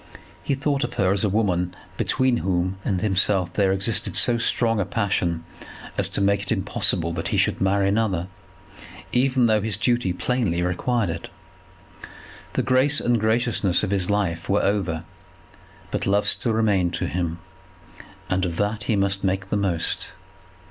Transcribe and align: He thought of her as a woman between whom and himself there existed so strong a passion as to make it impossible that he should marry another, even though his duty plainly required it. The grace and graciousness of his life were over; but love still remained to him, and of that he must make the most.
He 0.41 0.55
thought 0.55 0.83
of 0.83 0.95
her 0.95 1.11
as 1.11 1.23
a 1.23 1.29
woman 1.29 1.75
between 1.95 2.37
whom 2.37 2.77
and 2.83 2.99
himself 3.01 3.53
there 3.53 3.71
existed 3.71 4.15
so 4.15 4.39
strong 4.39 4.79
a 4.79 4.83
passion 4.85 5.43
as 5.95 6.09
to 6.09 6.21
make 6.21 6.41
it 6.41 6.51
impossible 6.51 7.13
that 7.13 7.27
he 7.27 7.37
should 7.37 7.61
marry 7.61 7.87
another, 7.89 8.25
even 9.11 9.45
though 9.45 9.61
his 9.61 9.77
duty 9.77 10.11
plainly 10.11 10.63
required 10.63 11.11
it. 11.11 11.27
The 12.53 12.63
grace 12.63 12.99
and 12.99 13.19
graciousness 13.19 13.83
of 13.83 13.91
his 13.91 14.09
life 14.09 14.49
were 14.49 14.63
over; 14.63 15.05
but 15.91 16.07
love 16.07 16.27
still 16.27 16.53
remained 16.53 16.95
to 16.95 17.05
him, 17.05 17.37
and 18.27 18.43
of 18.43 18.55
that 18.57 18.85
he 18.85 18.95
must 18.95 19.23
make 19.23 19.49
the 19.51 19.55
most. 19.55 20.13